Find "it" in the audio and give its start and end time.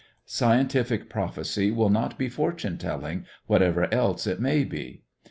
4.25-4.39